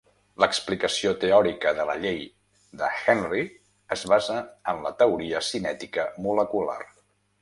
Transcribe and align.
L'explicació 0.43 1.09
teòrica 1.23 1.73
de 1.79 1.85
la 1.89 1.97
llei 2.05 2.23
de 2.81 2.89
Henry 3.03 3.43
es 3.97 4.07
basa 4.15 4.39
en 4.73 4.81
la 4.87 4.93
teoria 5.03 5.43
cinètica 5.51 6.07
molecular. 6.29 6.81